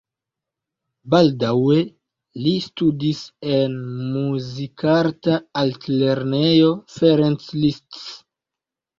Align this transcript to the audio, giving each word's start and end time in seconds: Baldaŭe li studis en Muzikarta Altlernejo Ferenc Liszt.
Baldaŭe 1.13 1.75
li 2.45 2.53
studis 2.67 3.19
en 3.57 3.75
Muzikarta 4.15 5.35
Altlernejo 5.61 6.71
Ferenc 6.95 7.45
Liszt. 7.59 8.01